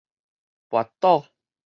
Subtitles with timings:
[0.67, 1.27] 跋倒